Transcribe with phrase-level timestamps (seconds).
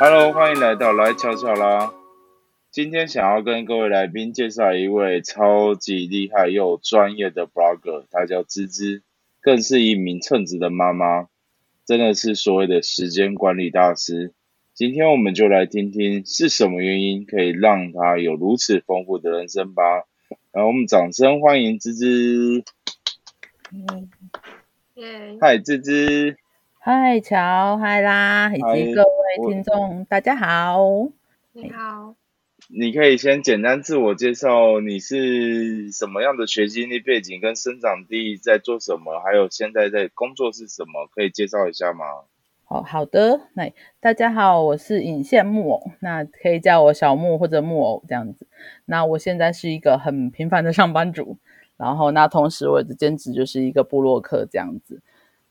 [0.00, 1.94] Hello，欢迎来到来瞧瞧啦。
[2.70, 9.02] 今天想要跟各位来宾介绍一位超级厉害又专业的 blogger，他叫芝芝，
[9.40, 11.28] 更是一名称职的妈妈，
[11.86, 14.34] 真的是所谓的时间管理大师。
[14.74, 19.82] 今天我们就来听听是什么原因可以让他有如此丰富的人生吧。
[20.54, 22.62] 然后我们掌声欢迎芝芝。
[24.94, 25.36] 耶！
[25.40, 26.36] 嗨，芝芝。
[26.78, 30.78] 嗨，乔，嗨啦，以及各位听众，大家好。
[31.54, 32.14] 你好。
[32.68, 42.04] 你可以先简单自我介绍，你是什么样的学经历背景，跟生长地在做什么，还有现在在工作是什么，可以介绍一下吗？
[42.74, 48.48] 好好的，那大家好，我是引线木偶，那可以叫我小木或者木偶这样子。
[48.84, 51.36] 那我现在是一个很平凡的上班族，
[51.76, 55.00] 然后那同时我的兼职就是一个布洛克这样子。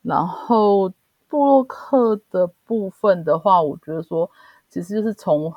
[0.01, 0.89] 然后
[1.29, 4.29] 布洛克的部分的话，我觉得说
[4.67, 5.53] 其实就是从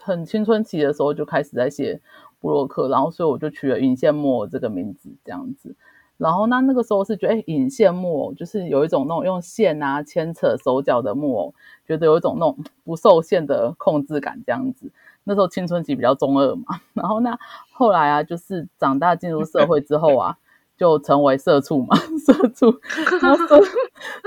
[0.00, 2.00] 很青春期的时候就开始在写
[2.40, 5.76] 布洛克，然后所以我就取了引线木偶这个名字这样子。
[6.18, 11.54] 然后那那个时候是觉得，哎，引线木偶就是有一种那种用线啊牵扯手脚的木偶，
[11.86, 14.90] 觉得有一种那种不受限的控制感这样子。
[15.24, 16.80] 那时候青春期比较中二嘛。
[16.94, 17.38] 然后那
[17.70, 20.38] 后来啊，就是长大进入社会之后啊，
[20.78, 21.94] 就成为社畜嘛。
[22.24, 23.36] 社畜，社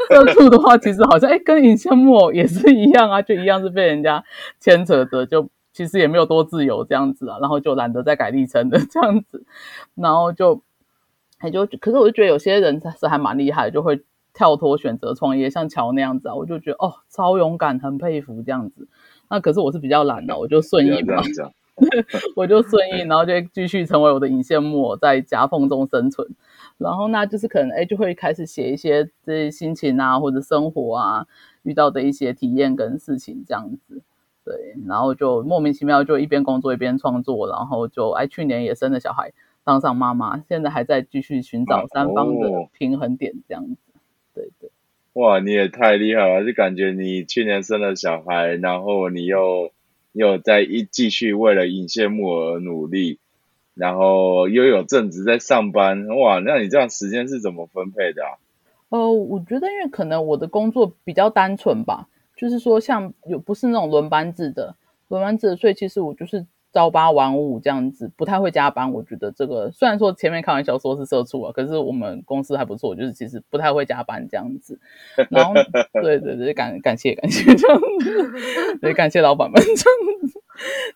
[0.09, 4.23] 社畜的话，其实好像哎，跟引线木偶也是一样啊，就一样是被人家
[4.59, 7.39] 牵扯着，就其实也没有多自由这样子啊。
[7.41, 9.43] 然后就懒得再改历程的 这样子，
[9.95, 10.61] 然后就。
[11.43, 14.01] 也就可是我就觉得有些人是还蛮厉害，就会
[14.33, 18.87] 跳脱选择创业，像乔那样子啊，我就觉得哦超勇敢，很佩服这样子。
[19.29, 21.21] 那可是我是比较懒的，我就顺应嘛，
[22.35, 26.27] 我就顺应，然后就继续成为我的引线木偶，在夹缝中生存。
[26.77, 31.25] 然后那就是可能哎就会开始写一些这些心情啊，或者生活啊
[31.63, 34.01] 遇到的一些体验跟事情这样子。
[34.43, 39.31] 对，然后就莫名其妙就一边工作一边创作，然后就哎去年也生了小孩。
[39.69, 43.75] 当上妈妈，现在还在继续寻找三方的平衡点，这样子，
[44.33, 44.71] 对对。
[45.13, 46.43] 哇，你也太厉害了！
[46.43, 49.71] 就感觉你去年生了小孩，然后你又
[50.11, 53.19] 又在一继续为了引线木而努力，
[53.75, 58.41] 然后又有正职在上班，哇，那你这样时间是怎么分配的啊？
[58.89, 64.75] 呃，我觉得因为可能我的工作比较单纯吧，就是说像有不是那种轮班制的，
[65.09, 66.47] 轮班制的，所以其实我就是。
[66.71, 68.91] 朝八晚五这样子，不太会加班。
[68.93, 74.79] 我觉得这个虽然说前面开玩笑说是社畜啊，可是我们公司还不错，就是其实不太会加班这样子。
[75.29, 75.53] 然后，
[76.01, 80.41] 对对对，感感谢感谢这样子，对感谢老板们这样子。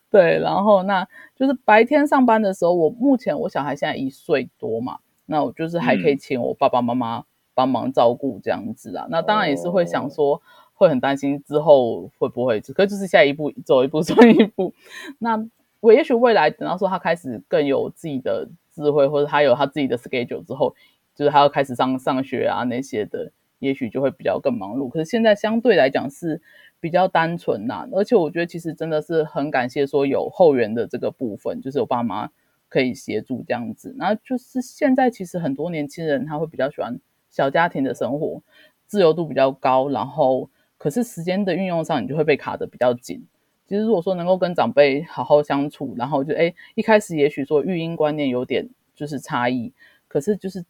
[0.10, 7.24] 对，然后那就是白天上班的时候，我目前我小孩现在一岁多嘛，那我就是还可以请我爸爸妈妈
[7.56, 9.08] 帮忙照顾这样子啊。
[9.10, 10.42] 那当然也是会想说。
[10.76, 14.74] 会很担心之后会不会，可就是下一步走一步 算一步。
[15.20, 15.38] 那
[15.84, 20.74] 我也许未来等到说他开始更有自己的智慧，或者他有他自己的 schedule 之后，
[21.14, 24.88] 就是他要开始上上学啊那些的，也许就会比较更忙碌。
[24.88, 26.42] 可是现在相对来讲是
[26.80, 32.30] 比较单纯呐，而且我觉得其实真的是很感谢说有后援的这个部分，就是我爸妈
[32.70, 33.94] 可以协助这样子。
[33.98, 36.98] 那就是现在其实很多年轻人他会比较喜欢
[37.30, 38.42] 小家庭的生活，
[38.88, 40.50] 自由度比较高，然后。
[40.76, 43.26] 可是时间的运用上，你就会被卡的比较紧。
[43.74, 49.74] 其实如果说能够跟长辈好好相处，然后就哎一开始也许说育婴观念有点就是差异，
[50.08, 50.64] 可是就是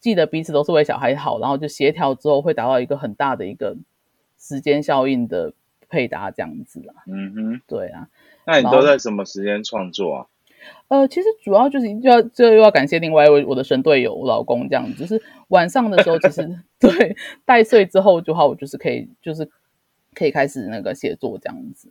[0.00, 3.76] 记得彼此都是为小孩好，然后就协调之后会达到一个很大的一个
[4.40, 5.52] 时间效应的
[5.88, 7.06] 配搭这样子啊。
[7.06, 8.08] 嗯哼，对啊。
[8.44, 10.26] 那你都在什么时间创作啊？
[10.88, 19.48] 呃，其实主要就是要这又要感谢另外一位我的神队友，我老公这样子，就是晚上的时候，其实 对带睡之后的话，我就是可以就是
[20.12, 21.88] 可以开始那个写作这样子。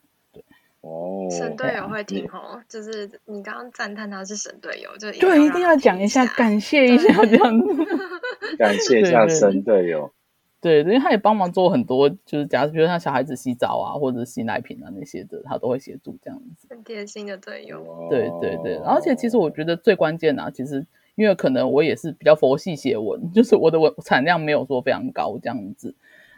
[0.81, 7.67] 对哦，神队友会听哦，就是你刚刚赞叹他是神队友，就对，一定要讲一下，感谢一下这样子，
[8.57, 10.11] 感谢一下神队友。
[10.59, 16.67] 对，因为他也帮忙做很多，就是假如比如像小孩子洗澡啊，或者洗奶瓶啊那些的，他都会协助这样子。
[16.69, 18.07] 很贴心的队友。
[18.09, 20.85] 对对对，而且其实我觉得最关键啊，其实
[21.15, 25.93] 因为可能我也是比较佛系写文，就是我的文产量没有说非常高这样子。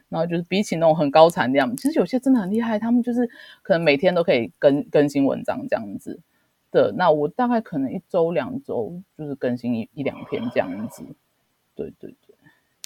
[0.10, 3.30] 然后就是比起那种很高产量，其实有些真的很厉害，他们就是
[3.62, 6.20] 可能每天都可以更更新文章这样子
[6.72, 6.92] 的。
[6.98, 11.04] 那我大概可能一周两周就是更新一一两篇这样子。
[11.76, 12.36] 对对对。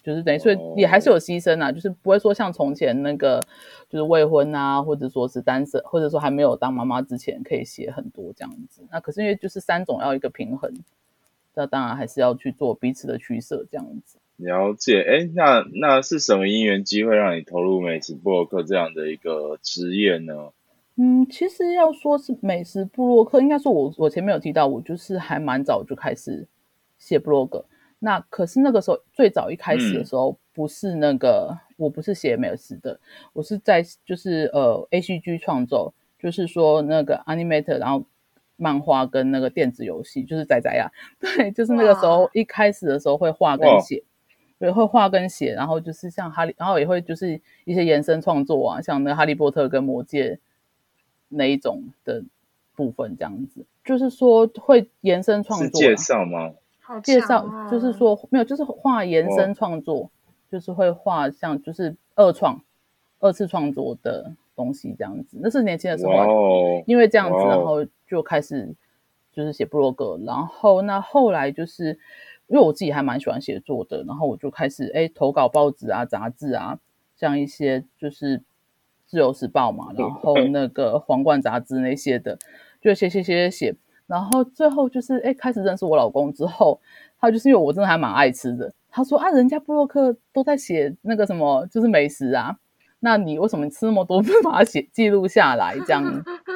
[0.04, 3.40] 就是等于所以也还是有牺牲啊，就是不会说像从前那个，
[3.90, 8.82] 就是未婚啊，或者说是单身，或者说还没有当妈妈之前可以写很多这样子。
[8.92, 10.70] 那可是因为就是三种要一个平衡，
[11.54, 14.18] 那当然还是要去做彼此的取舍，这样子。
[14.38, 20.52] 了解，哎，那那是什么因缘机会让你投入美食布洛克这样的一个职业呢？
[20.96, 26.48] 嗯，其实要说是美食布洛克，应该说我我前面有提到，我就是还蛮早就开始
[26.98, 27.64] 写布洛格。
[28.00, 33.00] 那可是那个时候最早一开始的时候，不是那个我不是写美食的，
[33.34, 38.06] 我是在就是呃 A C G 创作，就是说那个 Animator，然后
[38.58, 40.92] 漫画跟那个电子游戏，就是仔仔呀，
[41.22, 44.04] 对，就是那个时候一开始的时候会画跟写。
[44.60, 50.40] 对，会画跟写，然后就是像哈利，然后也会就是一些延伸创作啊，像那个哈利波特跟魔戒
[51.28, 52.24] 那一种的
[52.74, 55.82] 部分，这样子，就是说会延伸创作。
[55.82, 56.54] 介绍吗？
[57.04, 60.10] 介绍就是说没有，就是画延伸创作，
[60.50, 62.62] 就是会画像就是二创、
[63.20, 65.38] 二次创作的东西这样子。
[65.42, 68.74] 那是年轻的时候，因为这样子，然后就开始
[69.34, 72.00] 就是写布洛格，然后那后来就是。
[72.48, 76.80] 因为我自己还蛮喜欢写作的，然后我就开始哎投稿报纸啊、杂志啊，
[77.16, 78.40] 像一些就是
[79.06, 82.38] 《自由时报》嘛，然后那个《皇冠》杂志那些的，
[82.82, 83.76] 就写写写写写，
[84.08, 86.80] 然后最后就是哎开始认识我老公之后，
[87.20, 92.58] 他就是因为我真的还蛮爱吃的，他说啊，人家布洛克都在写那个什么就是美食啊，
[93.00, 96.04] 那你为什么吃那么多不把它写记录下来这样？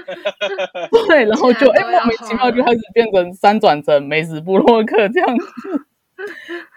[1.07, 5.45] 对，然后就哎莫名其妙就开始变成三转成美食布洛克这样子。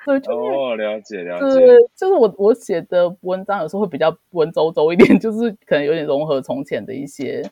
[0.04, 1.58] 对，哦，了解了解。
[1.58, 7.50] 对，就是我我写的文章有时候会比较文绉绉一点， 就是可能有点融合从前的一些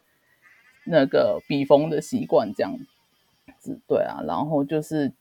[0.85, 2.77] 那个笔锋的习惯这样
[3.59, 3.79] 子。
[3.87, 5.13] 对啊，然后就是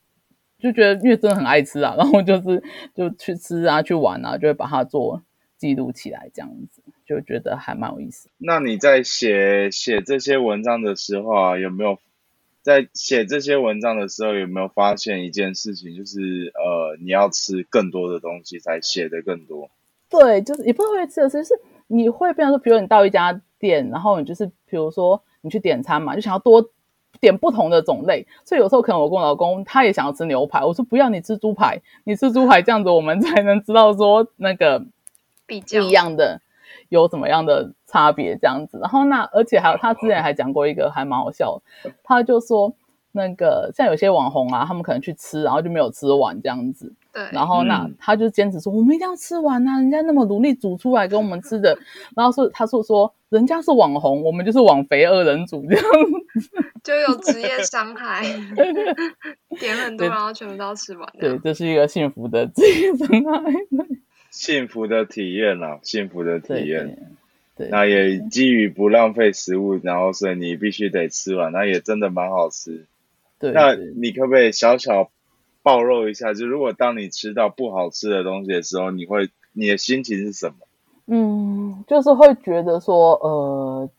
[0.59, 2.63] 就觉得因为真的很爱吃啊，然后就是
[2.94, 5.21] 就去吃啊，去玩啊，就会把它做
[5.57, 8.30] 记录起来，这样子就觉得还蛮有意思。
[8.38, 11.98] 那你在写写这些文章的时候啊，有没有？
[12.63, 19.69] 在写这些文章的时候，有没有发现一件事情，就是呃，你要吃更多的东西才写的更多？
[20.09, 21.54] 对，就是也不会吃的是，是
[21.88, 26.69] 你会变成说，比如你到一家店，然后你就是比如说你去点餐嘛，就想要多
[27.21, 34.86] 点不同的种类，所以有时候可能我跟我老公他也想要吃牛排，我说不要，你吃猪排，你吃猪排这样子，我们才能知道说那个
[35.45, 36.42] 比较一样的。
[36.89, 41.62] 有怎么样的差别这样子，然后那而且还有他之前还讲过一个还蛮好笑，
[42.04, 42.74] 他就说
[43.12, 46.94] 那个像有些网红啊，他们可能去吃，然后就没有吃完这样子。
[47.12, 47.28] 对。
[47.31, 51.78] 然后那他就坚持说，我们一定要吃完啊，人家那么努力煮出来给我们吃的。
[52.16, 55.83] 然后说他说说人家是网红，我们就是网肥二人组这样
[56.40, 56.50] 子，
[56.83, 58.24] 就有职业伤害，
[59.60, 61.10] 点很多然后全部都要吃完。
[61.19, 63.51] 对，这是一个幸福的职业伤害。
[64.38, 66.95] 幸福的体验啦，幸福的体验。
[67.56, 72.86] 对，那也基于不浪费食物，然后所以你必须得吃完，那也真的蛮好吃。
[73.39, 75.10] 对，那你可不可以小小
[75.63, 76.36] 暴露一下？
[76.36, 80.56] 就如果当你吃到不好吃的东西的时候，你会你的心情是什么？
[81.07, 83.90] 嗯，就是会觉得说，呃，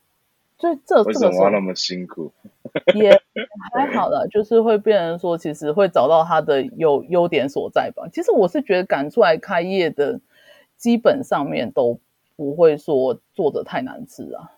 [0.57, 2.31] 就这为什么那么辛苦？
[2.95, 3.11] 也
[3.73, 8.07] 还好了， 就是会变成说，其实会找到它的优优点所在吧。
[8.13, 10.21] 其实我是觉得赶出来开业的。
[10.79, 11.99] 基本上面都
[12.37, 14.49] 不会说做的太难吃啊。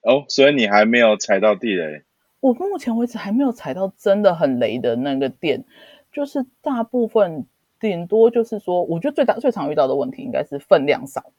[0.00, 2.02] 哦，所以你还没有踩到地雷？
[2.40, 5.64] 我目前为止还没有踩到真的很雷的那个店，
[6.10, 7.44] 就是大部分
[7.78, 11.32] 顶多就是说，我觉得最大最常遇到的问题应该是分量少，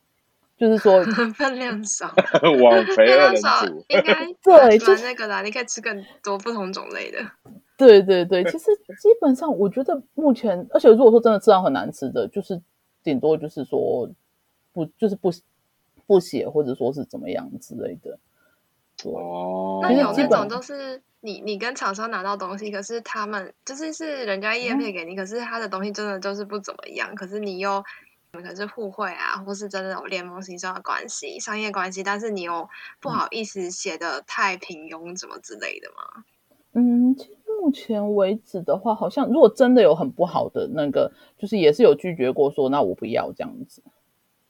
[0.57, 2.13] 就是说 分量少，
[2.61, 7.17] 往肥了人煮，应该 对，就是那个啦，你可以吃更多不同种类的。
[7.77, 8.65] 对对对，其实
[9.01, 12.61] 基本上我觉得目前，而且如果说真的吃到很难吃的，就是。
[13.09, 14.07] 顶多就是说
[14.71, 15.31] 不就是不
[16.05, 18.19] 不写或者说是怎么样之类的。
[19.03, 27.83] 哦，那有那种就是你你跟厂商拿到东西，可是他们就是是人家叶配给你，可是他的东西真的就是不怎么样，可是你又
[28.31, 36.25] 可能是互惠啊，或是真的有联盟形象的关系、商业关系，但是你又不好意思写的太平庸，怎么之类的吗？
[36.73, 37.15] 嗯。
[37.59, 43.81] 目前为止的话，好像如果真的有很不好的那个，就是也是有拒绝过，说那我不要这样子。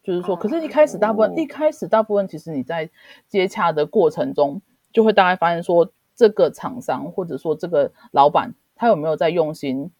[0.04, 2.90] 就是说，可是一开始大部分一开始大部分，其实你在
[3.28, 4.62] 接洽的过程中，
[4.94, 9.92] 就会大概发现说，这个厂商或者说这个老板，他有没有在用心，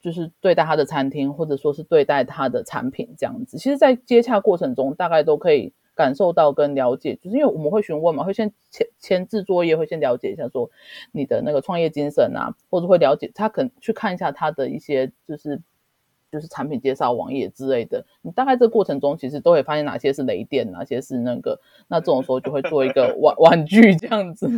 [0.00, 3.58] 就是对待他的餐厅，或者说是对待他的产品这样子。
[3.58, 5.72] 其实，在接洽过程中，大概都可以。
[5.94, 10.70] 感受到跟了解，就是因为我们会询问嘛，会先前前置作业，会先了解一下说
[11.12, 15.60] 你的那个创业精神啊，或者会了解他可能去看一下他的一些就是
[16.30, 18.06] 就是产品介绍网页之类的。
[18.22, 24.48] 你大概这个过程中，其实都会发现哪些是雷电，哪些是那个，那这种时候就会做一个玩玩具这样子。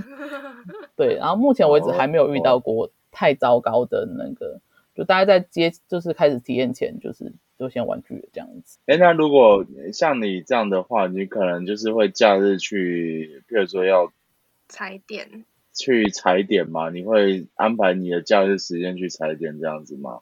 [0.95, 4.61] 对，然后目前为止还没有遇到过太糟糕的那个
[4.94, 8.78] 就大家在接就是开始体验前，就是就先玩具了这样子。
[8.86, 14.12] 哎，那如果像你这样的话，你可能就是会假日去，比如说要
[14.68, 16.90] 踩点，去踩点嘛？
[16.90, 20.20] 你会安排你的假日时间去踩点这样子吗？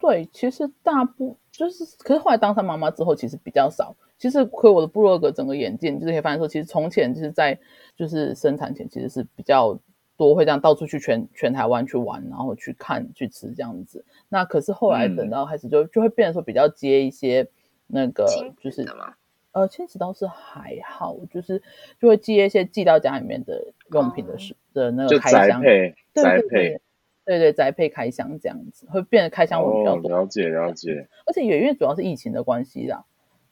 [0.00, 3.96] 对，其实大部就是，可是后来当上妈妈之后，其实比较少。
[4.18, 7.58] 其实亏我的部落格整个眼界，就是可以发现说，其实从前就是在
[7.96, 9.78] 就是生产前，其实是比较
[10.16, 14.04] 多会这样到处去全全台湾去玩，然后去看去吃这样子。
[14.28, 17.46] 那可是后来嗯等到开始就就会变得说比较接一些
[17.86, 18.26] 那个
[18.60, 19.14] 就是的吗？
[19.52, 21.62] 呃，亲子倒是还好，就是
[22.00, 26.80] 就会接一些寄到家里面的用品的是、的那就个开箱，对对对。
[27.26, 30.10] 对对，宅配开箱这样子，会变得开箱会比较哦，多。
[30.10, 31.08] 了解了解。
[31.24, 33.02] 而且也因为主要是疫情的关系啦。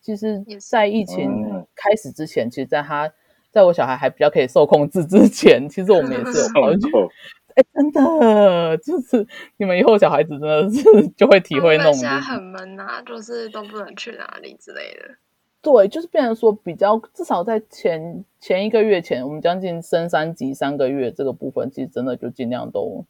[0.03, 3.11] 其实在疫情嗯开始之前，其实在他
[3.53, 6.81] 在我小孩还比较可以受控制之前，其实我们也是有跑去。
[6.91, 7.09] 送 口
[7.55, 9.27] 哎，真的，就是
[9.59, 15.17] 你们以后小孩子真的是就会体会那种，他们现在很闷啊，就是都不能去哪里之类的。
[15.61, 23.05] 对，就是变成说比较，至少在前前一个月前，我们将近升三级三个月这个部分，其实真的就尽量都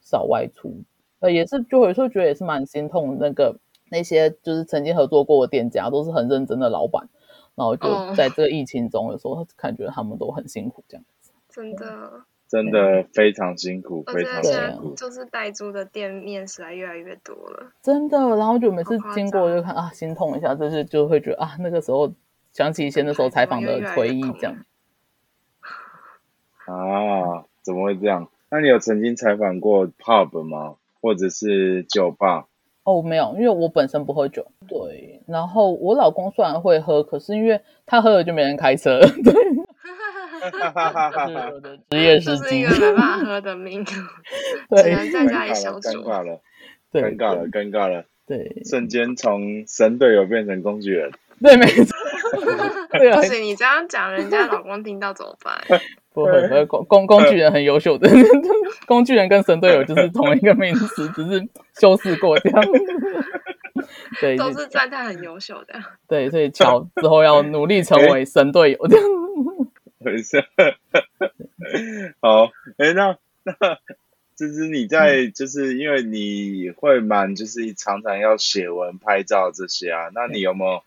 [0.00, 0.72] 少外出。
[1.18, 3.56] 呃，也是，就有时候觉得也是蛮心痛，那个
[3.90, 7.08] 那些就是曾经合作过的店家，都是很认真的老板，
[7.58, 11.32] 然后就哦在这个疫情中，有时候感觉他们都很辛苦这样子。
[11.48, 14.94] 真的，真的非常辛苦，非常辛苦。
[14.94, 17.72] 就是代租的店面实在越来越多了。
[17.82, 22.12] 真的，然后就每次经过就看啊，心痛一下，就是就会觉得啊，那个时候
[22.52, 24.56] 想起以前那时候采访的回忆这样。
[26.64, 28.30] 啊，怎么会这样？
[28.50, 30.76] 那你有曾经采访过 pub 吗？
[31.00, 32.47] 或者是酒吧？
[32.88, 34.46] 哦，没有，因为我本身不喝酒。
[34.66, 39.34] 对，然后我老公虽然会喝，可是因为他喝了就没人开车， 对，
[40.50, 41.26] 哈哈哈哈哈！
[41.28, 42.92] 是我的职业司机就是一个。
[42.92, 44.00] 没办法喝的命，只
[44.70, 46.40] 能在家里尴尬了，
[46.90, 48.04] 尴尬了，尴尬了，尴尬了！
[48.26, 51.10] 对瞬间从神队友变成工具人。
[51.42, 51.94] 对，没错。
[52.92, 55.60] 对不，行，你这样讲，人家老公听到怎么办？
[56.18, 58.10] 不会不会，工工工具人很优秀的，
[58.86, 61.48] 工具人跟神队友就是同一个名词， 只是
[61.78, 62.64] 修饰过这样。
[64.20, 65.74] 对，都是赞叹很优秀的。
[66.08, 69.06] 对，所以乔之后要努力成为神队友这样。
[70.04, 70.38] 等一下，
[72.20, 73.54] 好，哎、那那
[74.36, 80.82] 就是你在，就是因为你会蛮，就是常常要写文、拍照这些啊，那你有没有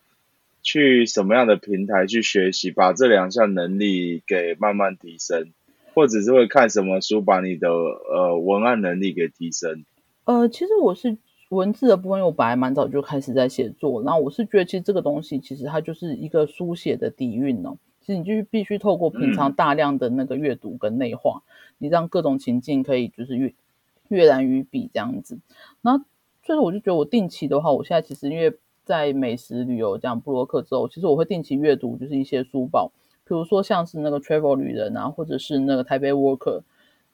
[0.62, 5.52] 去什么样的平台去学习，把这两项能力给慢慢提升，
[5.94, 9.84] 或者是会看什么书，把你的呃文案能力给提升？
[10.24, 11.18] 呃，其实我是
[11.50, 17.76] 文字的部分，我本来蛮早就开始在写作，然后我是觉得其实这个东西其实它就是一个书写的底蕴哦。
[18.00, 21.42] 其实你就是必须透过平常大量的那个阅读跟内化，
[21.78, 23.54] 你让各种情境可以就是阅
[24.08, 25.38] 阅然于笔这样子。
[25.82, 26.04] 然后
[26.44, 28.54] 所以我就觉得我定期的话，我现在其实因为
[28.84, 32.90] 在美食旅游这样布洛克之后，其实我会定期阅读就是一些书报，
[33.24, 36.62] 比如说像是那个 Travel 旅人啊，或者是那个台北 Worker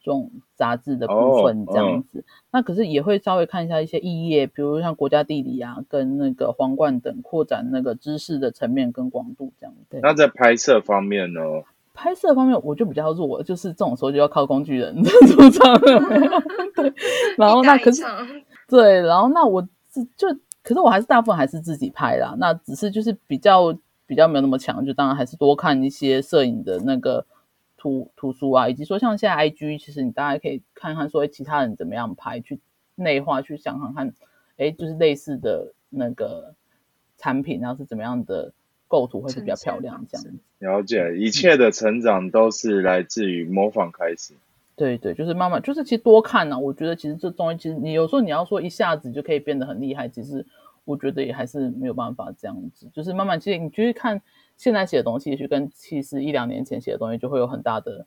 [0.03, 2.25] 这种杂志的部分这样子。
[2.51, 9.75] 那可是也会稍微看一下一些异业，比如像国家地理啊，跟那个皇冠等，扩展那个知识的层面跟广度这样。
[9.91, 11.41] 对，那在拍摄方面呢？
[12.01, 16.01] 拍摄方面我就比较弱，就是这种时候就要靠工具人出 场了。
[16.77, 16.93] 对，
[17.37, 18.05] 然后那可是
[18.69, 20.29] 对，然后那我自就，
[20.69, 22.37] 可是我还是大部分还是自己拍啦。
[22.39, 23.73] 那只是就是比较
[24.07, 27.25] 比较没有那么强，就当然还是多看一些摄影的那个
[27.79, 32.61] 图图书啊，以及说像现在 IG，其实你大概可以看看说，哎，其他人怎么样拍，去
[32.97, 34.13] 内化去想想看，
[34.59, 36.53] 哎，就是类似的那个
[37.17, 38.53] 产品，然后是怎么样的
[38.89, 40.35] 构图会是比较漂亮这样子。
[40.59, 44.35] 了解，一切的成长都是来自于模仿开始。
[44.79, 46.59] 对对，就是慢慢，就是其实多看呢、啊。
[46.59, 50.47] 我觉得其实这东西，其实你有时候你要说一下子就可以变得很厉害，其实
[50.85, 52.89] 我觉得也还是没有办法这样子。
[52.95, 54.23] 就是慢慢，其实你去看
[54.57, 58.07] 现在写的东西，也许跟其实一两年前写的东西就会有很大的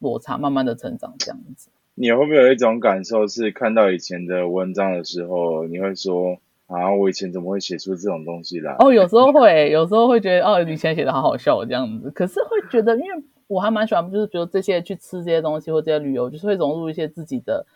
[0.00, 1.70] 落差，慢慢的成长这样子。
[1.94, 8.74] 你会不会有一种感受，是看到以前的文章的时候，你会说啊，我以前怎么会写出这种东西来？
[8.78, 12.10] 哦，有时候会，有时候会觉得哦，以前写的好好笑这样子。
[12.10, 17.66] 可是会觉得，因为我还蛮喜欢，就是觉得这些去吃这些东西或这些旅游，就是会融入一些自己的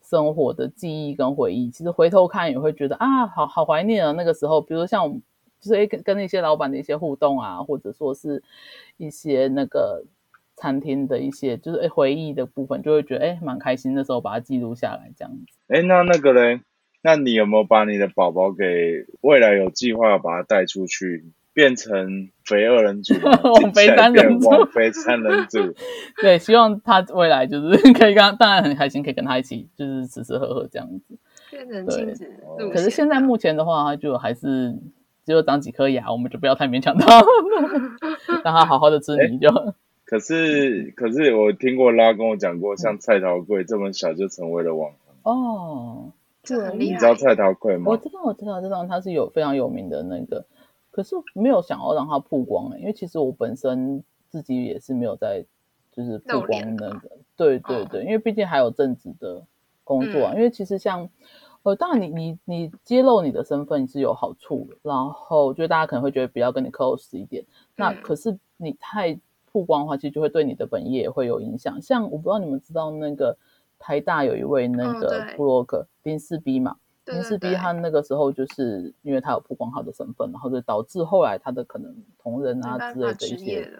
[0.00, 1.68] 生活的记忆跟回忆。
[1.68, 4.60] 其实回头看也会觉得啊，好好怀念啊那个时候。
[4.60, 5.12] 比如像
[5.60, 8.42] 就是跟跟那些老板的一些互动啊，或者说是
[8.96, 10.04] 一些那个
[10.54, 13.94] 餐厅的一些就是诶回忆的部分，就会觉得哎蛮开心。
[13.94, 15.46] 那时候把它记录下来这样子。
[15.66, 16.60] 哎，那那个嘞，
[17.02, 21.24] 那你有没有把你的宝宝给未来有计划把他带出去？
[21.56, 25.58] 变成肥二人组， 往肥三人组，往肥三人组。
[26.20, 31.16] 对，希望他未来就是 可以跟他，当然很开心，可以跟他一起，就是吃吃喝喝这样子。
[31.50, 32.30] 变成对亲子。
[32.74, 34.76] 可是现在目前的话，就还是
[35.24, 37.24] 只有长几颗牙，我们就不要太勉强他，
[38.44, 39.64] 让他好好的吃你就好。
[40.04, 44.90] 可是可是我听过拉跟我讲过，像蔡桃贵这么小就成为了网
[45.22, 46.12] 红，哦，
[46.46, 47.96] 对这很厉害你知道蔡桃贵吗我？
[47.96, 50.44] 知道，我知道，知道他是有非常有名的那个，
[50.96, 55.44] 可是没有想要让它曝光、欸，因为其实我本身自己也是没有在
[55.92, 59.42] 就是曝光那个，对对哦对，因为毕竟还有正职的
[59.84, 61.06] 工作啊，嗯因为其实像。
[61.62, 67.44] 呃，当然你，你你揭露你的身份是有好处的，然后就大家可能会觉得比较跟你 close 一点。
[67.74, 69.18] 那嗯可是你太
[69.50, 71.82] 曝光的话，其实就会对你的本业也会有影响。
[71.82, 73.36] 像我不知道你们知道那个
[73.80, 76.76] 台大有一位那个布洛克林四 B 嘛，
[77.14, 83.72] 林世斌对他那个时候就是因为他有曝光他的身份，然后就导致后来他的可能同仁啊之类的一些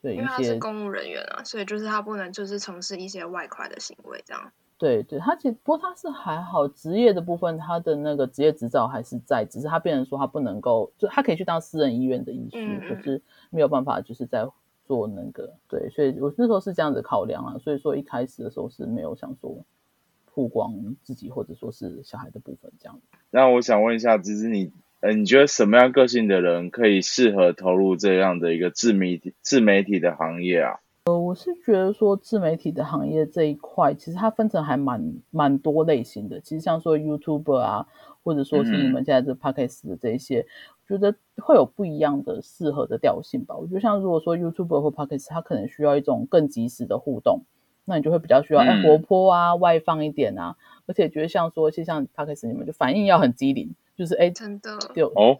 [0.00, 4.52] 对一因为他是些公务人员啊，所以就是他不能就是从事一些外快的行为这样。
[4.78, 14.44] 对对，他其实不过他是还好，职业的部分他的那个职业执照还是在，只是他变成说他不能够，就他可以去当私人医院的医师，嗯嗯可是没有办法就是在
[14.84, 19.56] 做那个对，所以我那时候是这样子考量啊，所以说一开始的时候是没有想说
[20.34, 23.00] 曝光自己或者说是小孩的部分这样。
[23.30, 30.80] 那我想问一下，芝芝你，呃，你觉得什么样个性的人可以适合投入这样的一个自媒体自媒体的行业啊？
[31.04, 36.40] 呃我是觉得说自媒体的行业这一块，其实它分成还蛮蛮多类型的。
[36.40, 37.88] 其实像说 YouTuber 啊，
[38.22, 40.46] 或者说是你们现在这 Podcast 的这一些，
[40.86, 43.56] 我觉得会有不一样的适合的调性吧。
[43.56, 47.42] 我觉得像如果说 YouTuber 或 Podcast，它可能需要一种更及时的互动，
[47.84, 48.82] 那你就会比较需要哎、嗯。
[48.82, 55.38] 活泼啊、外放一点啊，而且觉得像说，其实像 Podcast 你们就反应要很机灵，就是哎真的，丢哦，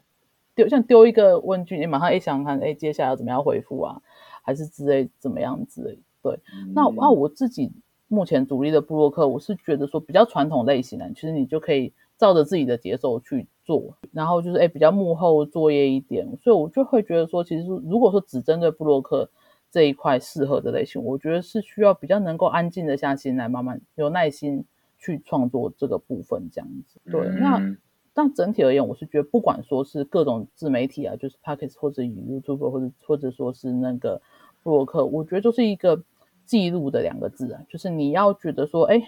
[0.54, 4.02] 丢像丢一个问句，你马上一想看，哎，接下来要怎么样回复啊，
[4.42, 5.98] 还是之类怎么样子类。
[6.22, 6.38] 对，
[6.74, 6.94] 那嗯。
[6.96, 7.72] 那我自己
[8.08, 19.28] 目前主力的布洛克，我是觉得说比较传统类型的，其实你就可以照着自己的节奏去做，然后就是哎比较幕后作业一点，所以我就会觉得说，其实如果说只针对部落客
[19.72, 24.64] 这一块适合的类型，我觉得是需要比较能够安静的下心来慢慢有耐心
[24.98, 27.00] 去创作这个部分这样子。
[27.10, 27.78] 对，那嗯
[28.14, 34.20] 但整体而言，我是觉得不管说是各种自媒体啊，就是 Pockets 或者 YouTube 或者或者说是那个
[34.62, 36.04] 布洛克，我觉得就是一个
[36.44, 39.02] 记录的两个字啊，就是你要觉得说，哎，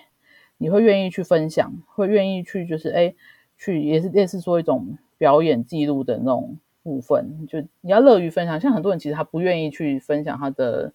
[0.57, 3.15] 你会愿意去分享，会愿意去就是哎
[3.59, 8.61] 去也是类似说一种表演记录的那种部分，就你要乐于分享。
[8.61, 10.93] 像很多人其实他不愿意去分享他的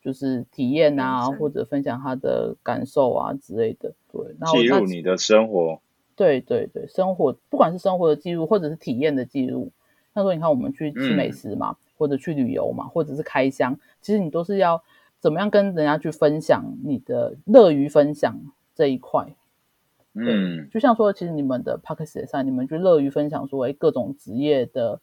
[0.00, 3.92] 就是体验啊，或者分享他的感受啊之类的。
[4.10, 5.80] 对，然后记录你的生活，
[6.16, 9.70] 对对对，生活不管是生活的记录，或者是体验的记录，
[10.14, 14.82] 那说你看我们去吃美食嘛，或者去旅游嘛，或者是开箱，其实你都是要
[15.20, 18.40] 怎么样跟人家去分享你的乐于分享
[18.74, 19.34] 这一块。
[20.14, 25.00] 嗯，就像说，其实你们的 p o c a s t 上，你们就乐于分享说，哎，各种职业的，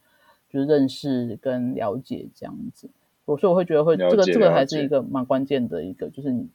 [0.49, 2.89] 就是认识跟了解这样子。
[3.25, 6.47] 我所以我会觉得会了这个这个还是一个蛮关键的一个，就是你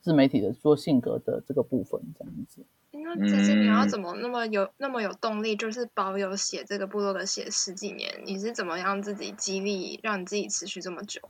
[0.00, 2.62] 自媒体的做性格的这个部分这样子。
[2.90, 11.20] 那其实你要嗯怎么那么有那么有动力，就是保有写这个部落的写十几年，你是怎么样自己激励，让你自己持续这么久？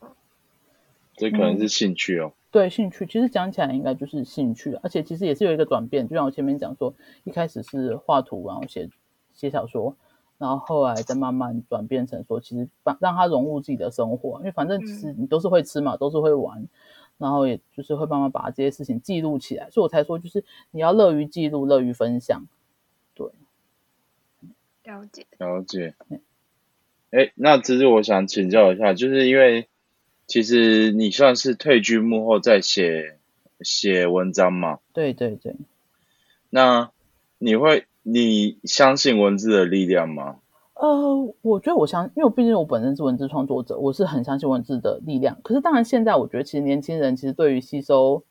[1.16, 2.32] 这可能是兴趣哦。
[2.50, 6.08] 对兴趣，其实讲起来应该就是兴趣，而且其实也是有一个转变。
[6.08, 8.88] 就像我前面讲说，一开始是画图，然后写
[9.34, 9.96] 写小说，
[10.38, 14.38] 然后后来再慢慢转变成说，其实让让他融入自己的生活。
[14.38, 16.68] 因为反正其实你都是会吃嘛，都是会玩，
[17.18, 19.68] 然后也就是会慢慢把这些事情记录起来。
[19.70, 22.46] 所以我才说，就是你要乐于记录，乐于分享。
[23.14, 23.26] 对，
[24.84, 25.94] 了解，了解。
[27.10, 29.66] 哎，那其实，我想请教一下，就是因为
[30.28, 33.18] 其实你算是退居幕后在写
[33.60, 35.56] 写文章嘛，对对对。
[36.50, 36.92] 那
[37.38, 40.36] 你会你相信文字的力量吗？
[40.74, 45.36] 呃，我觉得我相，因为我毕竟我本身是文字创作者，我是很相信文字的力量。
[45.42, 48.22] 可是当然，现在我觉得其实年轻人其实对于吸收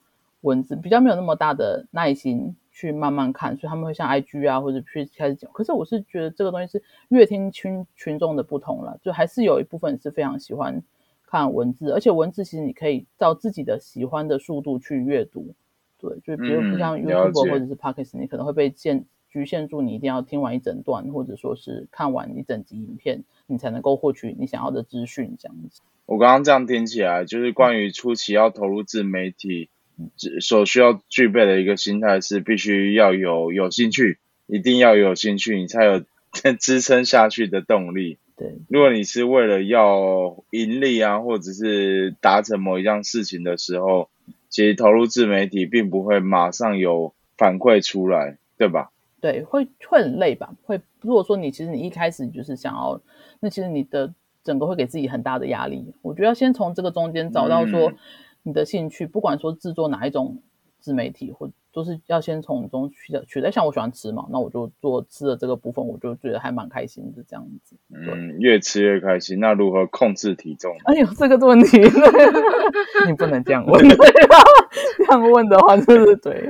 [0.41, 5.51] 文字比较没有那么大的耐心去慢慢看，所以他们会像 IG 啊或者去开始讲。
[5.51, 10.81] 可是我是觉得这个东西是越听群群众的不同了，就还是有一部分是非常喜欢
[11.27, 15.53] 看文字，而且文字其实你可以照自己的喜欢的速度去阅读。
[15.99, 25.81] 对，就比如不像 YouTube 解或者是 Podcast，你可能会被限局限住，你一定要听完一整段，或者说是看完一整集影片，你才能够获取你想要的资讯，这样子。
[26.05, 29.69] 我刚刚这样听起来，就是关于初期要投入自媒体，
[30.15, 36.03] 只所需要具备的一个心态是，必须要有有兴趣，一定要有兴趣，你才有
[36.59, 38.17] 支撑下去的动力。
[38.37, 44.09] 对，如果你是为了要盈利啊，或者是达成某一样事情的时候，
[44.49, 48.91] 其实投入自媒体并不会马上有反馈出来，对吧？
[49.19, 50.53] 对，会会很累吧？
[50.65, 52.99] 会，如果说你其实你一开始就是想要，
[53.39, 55.93] 那其实你的整个会给自己很大的压力。
[56.01, 57.97] 我觉得要先从这个中间找到说嗯
[58.43, 60.37] 你的兴趣，不管说制作哪一种
[60.79, 63.51] 自媒体，或都是要先从中取得取得。
[63.51, 67.75] 像我喜欢吃嘛，那我就做吃的这个部分，我就觉得还蛮开心的这样子。
[67.93, 69.39] 嗯，越吃越开心。
[69.39, 70.75] 那如何控制体重？
[70.85, 71.77] 哎呦，这个问题
[73.05, 76.47] 你不能这样问， 这样问的话就是对，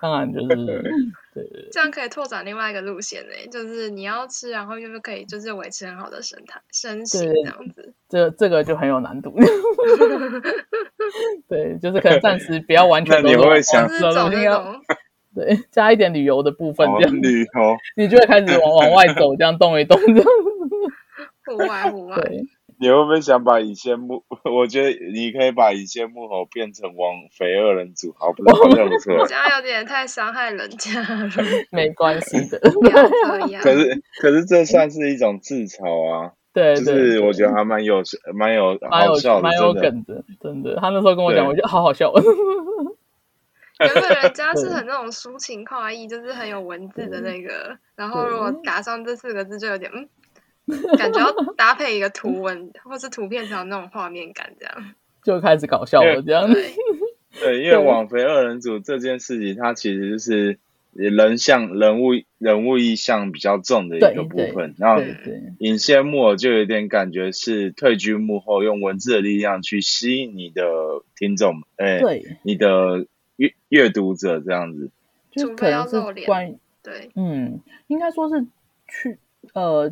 [0.00, 0.46] 当然就是
[1.34, 7.92] 对对这样可以拓展另外一个路线呢，就是你要吃，然后又可以就是维持很好的身材身形这样子。
[8.08, 9.34] 这这个就很有难度。
[11.48, 14.80] 对，就是可能暂时不要完全 那你都会想是走那要种
[15.34, 20.24] 对加一点旅游的部分，哦这样旅游，你就会开始往往外走，这样动一动，这样
[21.46, 22.46] 户外户外，对。
[22.84, 24.22] 你会不会想把以前木？
[24.44, 29.26] 我觉得你可以把以前木偶变成王肥二人组，好不好像不错。
[29.26, 31.30] 这样有点太伤害人家了，
[31.72, 32.58] 没关系的。
[32.70, 33.62] 不要这样。
[33.62, 38.02] 可是可是这算是一种自嘲啊，就对就，是我觉得还蛮有
[38.34, 39.72] 蛮有蛮有好笑的，蛮有。
[39.72, 40.76] 梗的，真的。
[40.76, 42.12] 他那时候跟我讲，我觉得好好笑。
[43.80, 50.06] 原本人家是很那种抒情快意， 就是很有文字的那个，然后如果打上这四个字，就有点嗯，
[50.98, 54.94] 感觉要搭配一个图文 或是图片才有那种画面感，这样。
[55.22, 56.52] 就开始搞笑了，这样。
[56.52, 56.72] 对，
[57.40, 60.58] 对，因为对网肥二人组这件事情，它其实就是
[60.92, 64.74] 人像人物人物意象比较重的一对个部对分。
[64.78, 70.62] 然后对对尹羡木偶就有点感觉是退居幕后，用文字的力量去吸引你的
[71.16, 74.90] 听众，哎、对，你的阅阅读者这样子。
[75.30, 78.46] 就是除非可能是要露脸关于对，嗯，应该说是
[78.86, 79.18] 去
[79.52, 79.90] 呃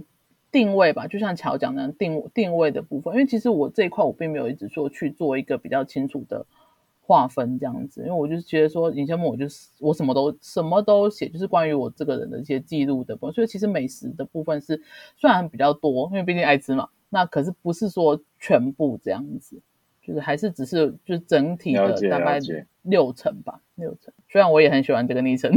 [0.52, 6.46] 定位吧，就像乔讲的定定位的部分，因为其实我这一块我并没有一直说去做一个比较清楚的
[7.00, 14.80] 划分这样子，因为我就是觉得说尹先木，我就是我什么都什么都写，就是关于我这个人的一些记录的部分，所以其实美食的部分是
[15.16, 19.60] 虽然比较多，因为毕竟爱吃嘛，那可是不是说全部这样子。
[20.04, 22.40] 就是还是只是就是整体的大概
[22.82, 24.12] 六成吧，六成。
[24.28, 25.52] 虽然我也很喜欢这个昵称，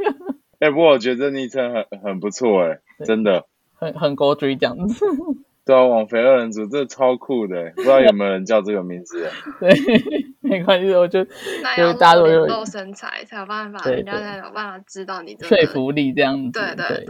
[0.58, 3.46] 哎、不过我觉得昵称很很不错，哎，对真的。
[3.80, 5.04] 很很狗嘴这样子。
[5.64, 9.28] 对啊，网肥二人组这超酷的，不知道有没有人叫这个名字？
[9.60, 9.70] 对，
[10.40, 11.24] 没关系，我就
[11.62, 15.66] 那要就是大家都有露身材才有办法，人家才有办法知道你真说。
[15.72, 16.58] 服力这样子。
[16.58, 17.06] 对对对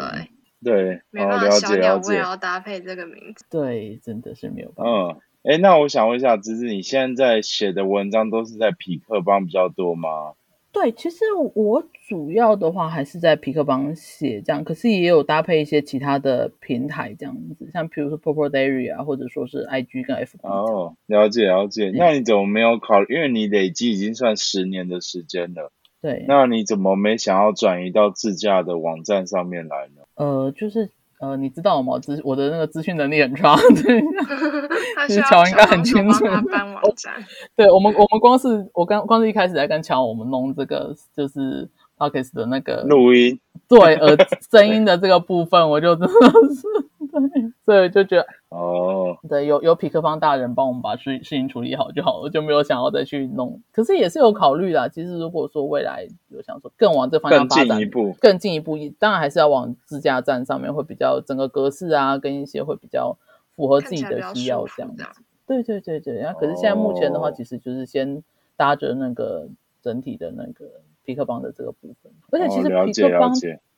[0.62, 2.30] 对，对，没办法，小解了解鸟胃。
[2.30, 3.46] 要搭配这个名字。
[3.48, 4.92] 对，真的是没有办法。
[4.92, 10.32] 嗯，哎，那我想问一下，芝芝，你现在写的文章都是在匹克邦比较多吗？
[10.72, 20.38] 对，其实我主要的话还是在皮克邦写这样，可是也有搭配一些其他的平台这样子，像比如说 Purple Diary 啊，或者说是 IG 跟 FB。
[20.42, 21.90] 哦，了解了解。
[21.94, 23.14] 那你怎么没有考虑？
[23.14, 30.02] 因为你累积已经算十年的时间了，对，那你怎么没想要转移到自驾的网站上面来呢？
[30.14, 30.88] 呃，就是
[31.20, 31.98] 呃，你知道吗？
[31.98, 33.54] 资我的那个资讯能力很差，
[33.84, 34.02] 对。
[35.06, 37.12] 其实乔应该很清楚搬网站。
[37.56, 41.68] 对我们，我们光是我刚光是一开始在跟乔我们弄这个就是
[42.00, 44.16] Podcast 的那个录音对呃
[44.50, 46.14] 声音的这个部分，我就真的
[46.54, 46.62] 是
[47.10, 53.60] 对，所以就觉得哦，对有有匹克方大人帮我们把事事情处理好就好了，就没有想要再去弄。
[53.72, 58.16] 可是也是有考虑啦，其实如果说未来有想说更往这方向发展，进一步。
[58.18, 63.16] 更进一步，当然还是要往自驾站上面会比较整个格式啊，跟一些会比较
[63.54, 65.04] 符合自己的需要这样子。
[65.46, 68.22] 对对对对，然后可是现在目前的话，哦其实就是先
[68.56, 69.48] 搭着那个
[69.82, 70.64] 整体的那个
[71.04, 73.32] 皮克邦的这个部分，而且其实皮克邦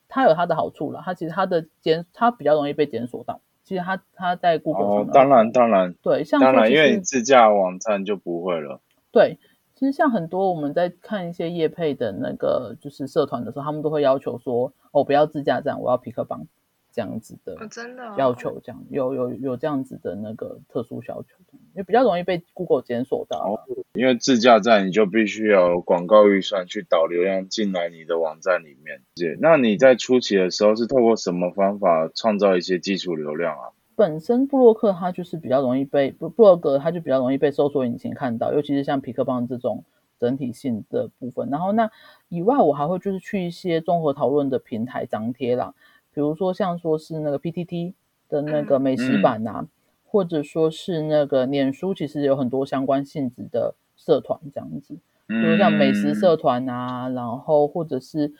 [0.07, 3.39] 它有它的好处了，它其实它的检它比较容易被检索到。
[3.63, 8.81] 其实它它在 Google 上，哦当然当然对，像当然，因为你自驾网站就不会了。
[9.11, 9.37] 对，
[9.73, 16.45] 其实像很多我们在看一些业配的那个就是社团的时候，他们都会要求说，哦，不要自驾站，我要皮克邦
[16.93, 21.29] 这样子的哦，真的哦要求，这样有有有这样子的那个特殊要求，
[21.73, 23.63] 因为比较容易被 Google 检索到啦。
[23.93, 29.01] 因为自驾站你就必须要有广告预算去导流量进来你的网站里面。
[29.15, 33.73] 姐那你在初期的时候是透过什么方法创造一些基础流量啊？
[33.95, 39.83] 本身布洛克它就是比较容易被布布洛格，它就比较容易被搜索引擎看到，尤其是像皮克邦这种
[40.19, 41.49] 整体性的部分。
[41.51, 41.91] 然后那
[42.27, 45.75] 以外，我还会就是去一些综合讨论的平台张贴啦，
[46.13, 47.93] 比如说像说是那个 PTT
[48.29, 49.67] 的那个美食版啊，
[50.05, 54.95] 或者说是那个脸书，其实有很多相关性质的社团这样子。
[55.27, 58.33] 比如像美食社团啊，然后或者是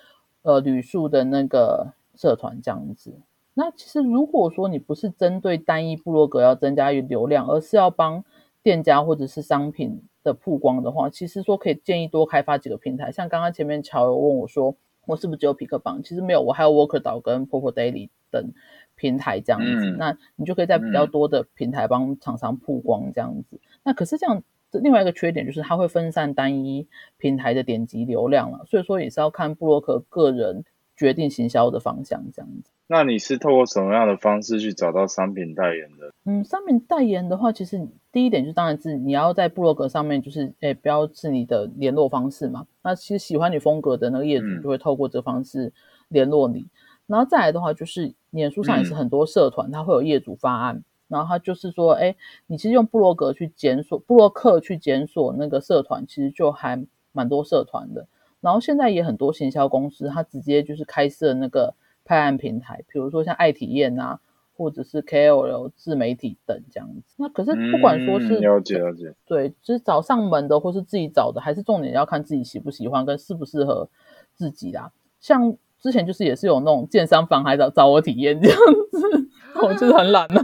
[0.43, 3.13] 呃旅宿的那个社团这样子。
[3.55, 8.23] 那其实如果说你不是针对单一部落格要增加流量，而是要帮
[8.61, 13.11] 店家或者是商品的曝光的话，其实说可以建议多开发几个平台。
[13.11, 14.75] 像刚刚前面乔有问我说，
[15.05, 16.01] 我是不是只有匹克邦？
[16.03, 18.53] 其实没有，我还有 Worker 岛跟 p o p o Daily 等
[18.95, 19.91] 平台这样子。
[19.91, 23.59] 嗯那你就可以在比较多的平台帮厂商曝光这样子。
[23.83, 26.87] 那可是这样，另外一个缺点就是它会分散单一
[27.17, 32.71] 平台的点击流量了，所以说也是要看布洛克个人决定行销的方向这样子。
[32.87, 36.11] 那你是透过什么样的方式去找到商品代言的？
[36.25, 42.67] 嗯，商品代言的话，其实第一点就是当然是你要在部落格上面就是诶标志你的联络方式嘛。
[42.83, 45.71] 那其实喜欢你风格的那个业主嗯就会透过这个方式
[46.09, 46.67] 联络你。
[47.07, 52.15] 然后再来的话，就是脸书上也是很多社团，它会有业主发案，然后它就是说，哎，
[52.47, 58.07] 你其实用部落格去检索，布洛克去检索那个社团，其实就还蛮多社团的。
[58.43, 64.19] 然后现在也很多行销公司，它直接就是开设那个拍案平台，比如说像爱体验啊，
[64.57, 67.15] 或者是 KOL 自媒体等这样子。
[67.15, 73.87] 那可是不管说是、嗯了解了解，对，就是找上门的或是自己找的，还是重点要看自己喜不喜欢跟适不适合
[74.35, 74.91] 自己啦。
[75.21, 78.57] 像之前就是也是有那种健身房还找找我体验这样
[78.91, 79.29] 子，
[79.65, 80.41] 我就是很懒啊，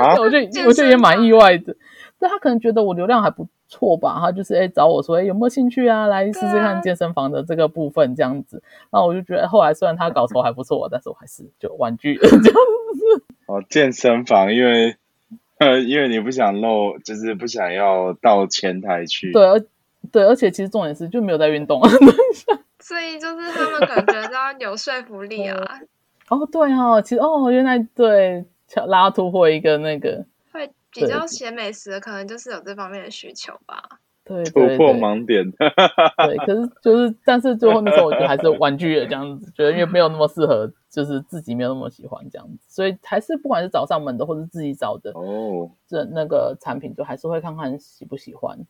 [0.00, 1.76] 啊 我就健我就也蛮意外的。
[2.18, 8.62] 但他可能觉得我流量还不错吧，他就是哎、找我说哎、有没有兴趣啊，来试试看健身房的这个部分这样子。
[8.90, 13.24] 然后我就觉得后来虽然他搞头还不错，但是我还是就婉拒了 这样子。
[13.46, 14.94] 哦，健身房，因为
[15.58, 19.32] 呃，因为你不想露，就是不想要到前台去。
[19.32, 19.64] 对，而
[20.12, 21.80] 对，而且其实重点是就没有在运动。
[22.80, 25.56] 所以就是他们感觉得要有说服力啊，
[26.28, 30.24] 哦，对哦，其实哦，原来对巧拉突破一个那个，会
[30.92, 33.82] 比较写美食的，可能就是有这方面的需求吧。
[34.24, 45.72] 对突破盲点， 对，可是就是，但是最后那时候我觉得还是婉拒了这样子，觉得因为没有那么适合，就是自己没有那么喜欢这样子，所以还是不管是找上门的或者自己找的哦。
[45.88, 48.60] 这那个产品，就还是会看看喜不喜欢。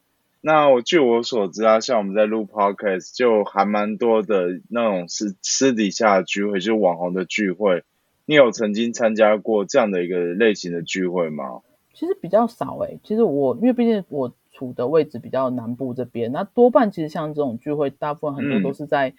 [0.40, 7.84] 那我据我所知啊，像我们在录 podcast，就还蛮多的那种私私底下的聚会，就是网红的聚会。
[8.24, 11.60] 你有曾经参加过这样的一个类型的聚会吗？
[11.94, 18.62] 其实比较少诶、其实我因为毕竟我处的位置比较南部这边，那多半其实像这种聚会，大部分很多嗯。
[18.62, 19.14] 都是在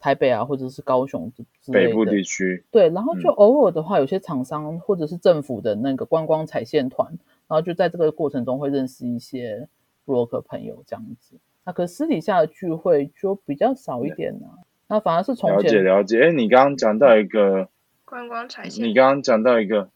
[0.00, 1.88] 台北啊，或者是高雄之之类的。
[1.88, 3.34] 北部地区，对，然后就嗯。
[3.34, 7.08] 偶尔的话，有些厂商或者是政府的那个观光采线团，
[7.48, 9.68] 然后就在这个过程中会认识一些
[10.04, 11.36] 布洛克朋友这样子。
[11.64, 14.46] 那可是私底下的聚会就比较少一点呢、
[14.86, 16.22] 那反而是从了解前了解。
[16.22, 17.68] 哎，你刚刚讲到一个，
[18.06, 18.84] 观光产线。
[18.86, 19.90] 你刚刚讲到一个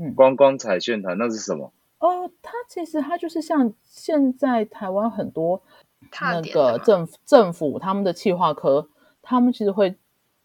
[0.00, 0.14] 嗯。
[0.14, 1.72] 观光彩炫团，那是什么？
[1.98, 5.62] 哦，它其实它就是像现在台湾很多
[6.22, 8.88] 那个政府政府他们的企划科，
[9.20, 9.94] 他们其实会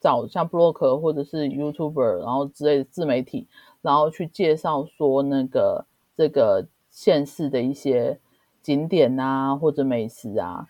[0.01, 3.47] 找像布洛克或者是 YouTuber，然后之类的自媒体，
[3.81, 5.85] 然后去介绍说那个
[6.17, 8.19] 这个县市的一些
[8.61, 10.67] 景点啊或者美食啊，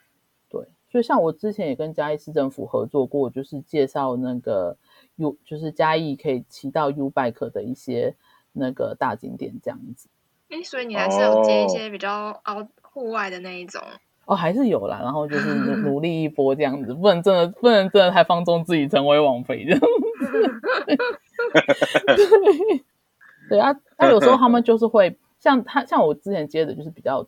[0.50, 4.78] 对，所以像我之前也跟嘉义市政府合作过，就是介绍那个
[5.16, 8.16] U，就是嘉义可以骑到 U Bike 的一些
[8.56, 10.08] 那个大景点这样子。
[10.50, 13.82] 哎，所以你还是有接一哦些比较 out 户外的那一种。
[14.26, 19.88] 哦，还是有啦，然后就是努 努力一波这样子，不能真的不能真的太放纵自己成为网肥这样子。
[22.16, 22.84] 对，
[23.50, 27.28] 对啊，那有时候他们就是会像他像我之前接的就是比较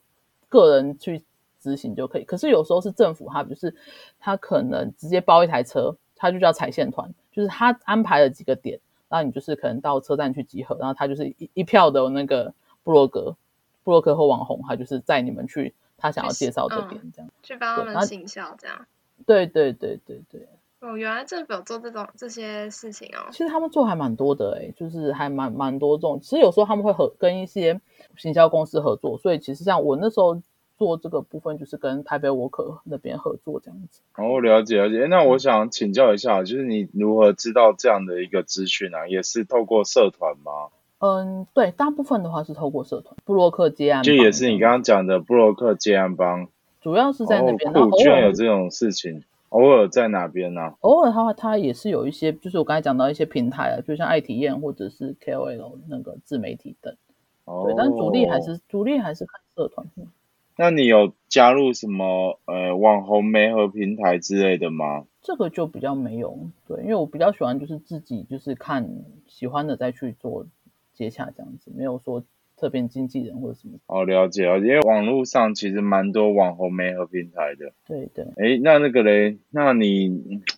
[0.49, 1.23] 个人去
[1.59, 3.75] 执行就可以，可是有时候是政府他就是
[4.19, 13.35] 他可能直接包一台车，他就叫踩线团，就是他安排了几个点，然后你就是可能到车站去集合，然后他就是一一票的那个布洛格、
[13.83, 17.31] 布洛克或网红，他就是载你们去他想要介绍这边这样。
[17.41, 18.85] 去帮他们行销这样。
[19.25, 20.47] 对对对对对，
[20.79, 23.27] 哦，原来政府有做这种这些事情哦。
[23.31, 26.19] 其实他们做还蛮多的诶、就是还蛮蛮多这种。
[26.21, 27.81] 其实有时候他们会合跟一些
[28.15, 30.39] 行销公司合作，所以其实像我那时候
[30.77, 34.01] 做这个部分，就是跟台北沃克那边合作这样子。
[34.15, 35.01] 哦，了解了解。
[35.01, 39.07] 诶那我想请教一下，就是你如何知道这样的一个资讯啊？
[39.07, 40.69] 也是透过社团吗？
[40.99, 46.47] 嗯，对，大部分的话是透过社团布洛克接案，就也是你刚刚讲的布洛克接案帮，
[46.81, 56.95] 主要是在那哦边，偶居然有尔这种事情，偶尔在哪边呢、偶尔的话，它也是有一些，就是我刚才讲到一些平台啊，就像爱体验或者是 KOL 那个自媒体等，
[57.45, 59.85] 哦，对，但主力还是主力还是看社团。
[60.57, 65.05] 嗯那你有加入什么呃网红媒合平台之类的吗？
[65.21, 68.89] 这个就比较没有，对，因为我比较喜欢就是自己就是看
[69.27, 70.47] 喜欢的再去做
[70.93, 72.23] 接洽这样子，没有说
[72.55, 73.77] 特别经纪人或者什么。
[73.85, 77.73] 哦，了解了解，因为网络上其实蛮多网红媒合平台的。
[77.85, 80.05] 对对，哎，那那个嘞，那你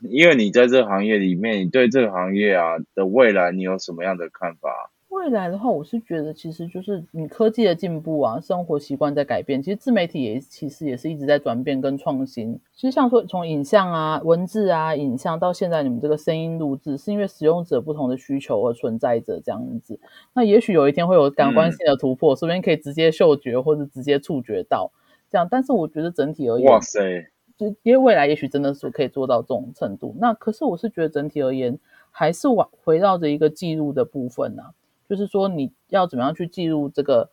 [0.03, 4.91] 因为你在这个行业里面，你对这个行业啊的未来你有什么样的看法？
[5.19, 12.57] 未来的话，我是觉得其实就是你科技的进步啊，生活习惯在改变，其实自媒体也其实也是一直在转变跟创新。
[12.73, 19.99] 其实像说从影像啊、文字啊、影像到现在你们这个声音录制，是因为使用者不同的需求而存在着这样子。
[20.33, 24.89] 那也许有一天会有感官性的突破，说不定可以直接嗅觉或者直接触觉到
[25.29, 25.45] 这样。
[25.51, 27.27] 但是我觉得整体而言，哇塞，
[27.57, 30.15] 就因为未来也许真的是可以做到这种程度。
[30.17, 31.77] 那可是我是觉得整体而言，
[32.09, 34.63] 还是往围绕着一个记录的部分呐、
[35.09, 37.31] 就是说你要怎么样去记录这个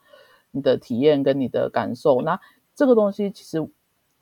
[0.53, 2.23] 你的体验跟你的感受。
[2.23, 2.41] 那
[2.75, 3.69] 这个东西其实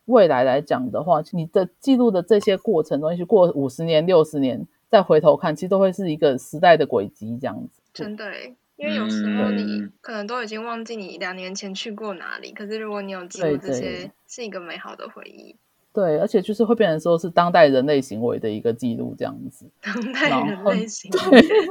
[0.07, 7.81] 未来来讲的话，你的记录的这些过程东西，过五十年、六十年再回头看，其实都会是一个时代的轨迹这样子。
[7.93, 15.57] 真的诶，因为有时候你嗯可能都已经忘记你两年前去过哪里，可是如果你有记录这些，是一个美好的回忆。
[15.95, 21.09] 对，而且就是会变成说是当代人类行为的一个记录这样子， 当代人类型，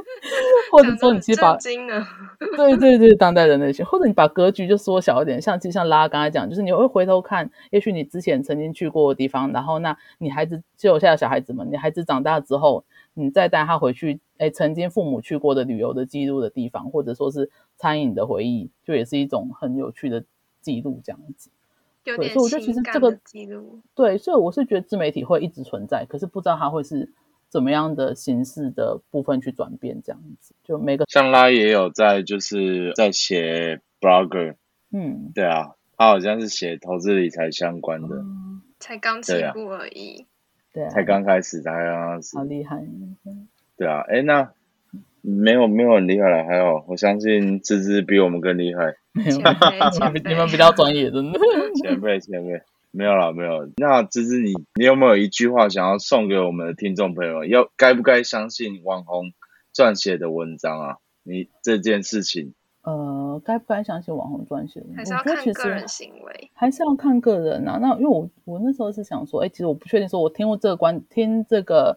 [0.72, 12.82] 或者说你其实把对对对，当代人类型，或者你把格局就缩小一点，像其实像拉刚才讲，就是你会回头看，也许你之前曾经去过的地方，然后那你孩子就有现在小孩子们，你孩子长大之后，
[13.12, 20.24] 你再带他回去，哎，曾经父母去过的旅游的记录的地方，或者说是餐饮的回忆，就也是一种很有趣的
[20.62, 21.50] 记录这样子。
[22.04, 23.80] 有点对所以我觉得其实这个的记录。
[23.94, 27.12] 对，所以我是觉得自媒体会一直存在，可是不知道它会是
[27.48, 34.54] 怎么样的形式的部分去转变这样子，就每个像拉也有在就是在写 blogger，
[34.92, 35.30] 嗯。
[35.34, 40.26] 对啊，他好像是写投资理财相关的，嗯才刚起步而已，
[40.72, 42.84] 对啊，才刚开始，才刚开始好，厉害，
[43.78, 44.52] 对啊，哎，那
[45.22, 51.38] 没有没有很厉害了，还有我相信芝芝比我们更厉害，没有前， 辈前辈，你们比较专业，真的。
[51.82, 53.68] 前辈前辈，没有了没有。
[53.76, 57.44] 那芝芝你你有没有一句话想要送给我们的听众朋友？
[57.44, 59.32] 要该不该相信网红
[59.74, 60.96] 撰写的文章啊？
[61.22, 64.86] 你这件事情，呃，该不该相信网红撰写的？
[64.96, 66.50] 还是要我觉得其实看个人行为。
[66.52, 67.78] 还是要看个人啊。
[67.80, 71.96] 那因为我我那时候是想说，哎，其实我不确定，说我听过这个观听这个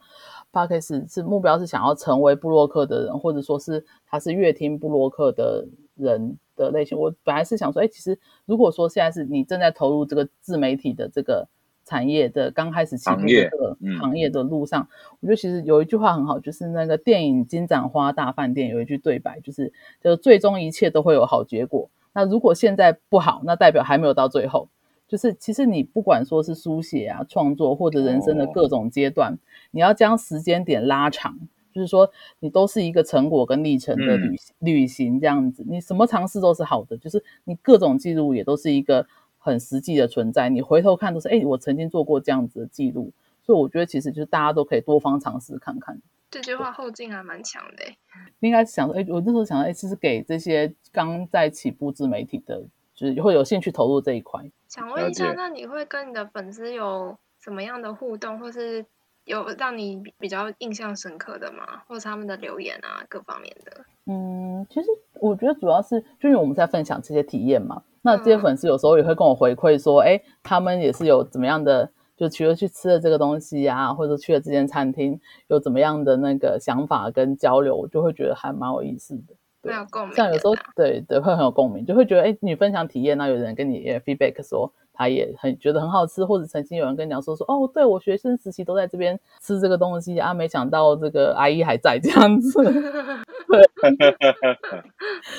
[0.52, 6.98] podcast 是目标是想要成为布洛克的人，或者说是他是乐听布洛克的人的类型。
[6.98, 11.48] 我本来是想说，哎，其实如果说现在是你正在投入这个自媒体的这个
[11.86, 14.88] 产业的刚开始起步的行业这个嗯行业的路上，
[15.20, 21.90] 我觉得其实有一句话很好，就是那个电影《金盏花大饭店》有一句对白，就是就是最终一切都会有好结果。
[22.14, 24.70] 那如果现在不好，那代表还没有到最后。
[25.08, 29.38] 就是其实你不管说是书写啊、创作或者人生的哦各种阶段，
[29.72, 31.40] 你要将时间点拉长，
[31.78, 32.10] 就是说
[32.40, 35.64] 你都是一个成果跟历程的嗯旅、旅行这样子。
[35.68, 39.06] 你什么尝试都是好的，就是你各种记录也都是一个
[39.38, 40.50] 很实际的存在。
[40.50, 43.12] 你回头看都是，哎，我曾经做过这样子的记录。
[43.44, 46.02] 所以我觉得其实就是大家都可以多方尝试看看。
[46.30, 47.98] 这句话后劲还蛮强的欸，
[48.42, 52.62] 应该是想说，哎，我那时候想到，哎，其实给这些刚在起步自媒体的，
[52.94, 54.44] 就是会有兴趣投入这一块。
[54.68, 58.86] 想问一下，那你会跟你的粉丝有什么样的互动，或是
[59.28, 61.84] 有让你比较印象深刻的吗？
[61.86, 63.72] 或者他们的留言啊，各方面的？
[64.06, 64.88] 嗯，其实
[65.20, 79.36] 我觉得主要是，就因为我们在分享这些体验嘛，那这些嗯粉丝有时候也会跟我回馈说，哎、他们也是有怎么样的，就除了去吃了这个东西啊，或者去了这间餐厅，有怎么样的那个想法跟交流，我就会觉得还蛮有意思的。
[79.62, 92.52] 对蛮有共鸣像有时候对对会很有共鸣，就会觉得哎，你分享体验，那有人跟你也 feedback 说他也很觉得很好吃，或者曾经有人跟你讲说说哦，对我学生时期都在这边吃这个东西啊，没想到这个阿姨还在这样子。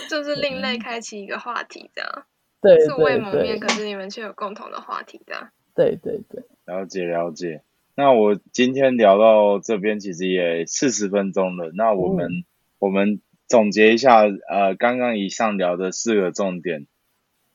[0.09, 2.25] 就是另类开启一个话题，这样
[2.61, 5.51] 对素未谋面， 可是你们却有共同的话题，这样。
[5.75, 7.62] 对对对，了解了解。
[7.94, 11.73] 那我今天聊到这边，其实也四十分钟了。
[11.75, 12.44] 那我们、
[12.79, 16.87] 我们总结一下，呃，刚刚以上聊的四个重点。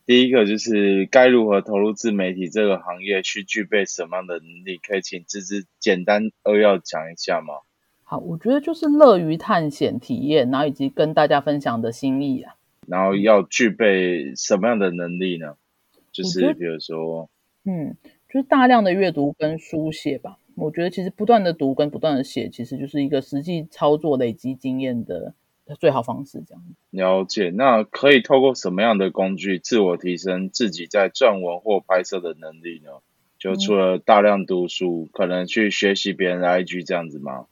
[0.06, 4.78] 第一个就是该如何投入自媒体这个行业，需具备什么样的能力？
[4.78, 7.54] 可以请芝芝简单扼要讲一下吗？
[8.04, 12.56] 好，我觉得就是乐于探险体验，然后以及跟大家分享的心意啊。
[12.86, 15.56] 然后要具备什么样的能力呢？
[16.12, 17.30] 就是比如说，
[17.64, 17.96] 嗯，
[18.30, 20.38] 就是大量的阅读跟书写吧。
[20.56, 25.34] 我觉得其实不断的读跟不断的写，其实就是一个实际操作累积经验的
[25.80, 26.44] 最好方式。
[26.46, 32.92] 这样了解，那可以透过什么样的工具自我提升自己在撰文或拍摄的能力呢？
[33.40, 37.46] 就除了大量读书，可能去学习别人的 IG 这样子吗？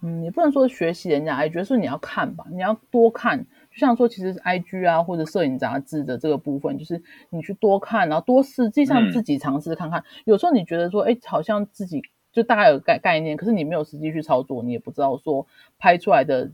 [0.00, 3.44] 嗯，也不能说学习人家 IG，而是你要看吧，你要多看。
[3.70, 10.04] 就像说，其实 IG 啊或者摄影杂志的这个部分，就是你去多看，然后多实际上嗯自己尝试看看。
[10.24, 12.02] 有时候你觉得说，哎，好像自己
[12.32, 15.46] 就大概有概概念，可是你没有实际去操作，你也不知道说
[15.78, 16.50] 拍出来的